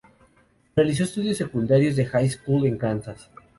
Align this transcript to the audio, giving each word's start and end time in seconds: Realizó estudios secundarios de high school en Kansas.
Realizó 0.75 1.03
estudios 1.03 1.37
secundarios 1.37 1.95
de 1.95 2.07
high 2.07 2.27
school 2.27 2.65
en 2.65 2.79
Kansas. 2.79 3.29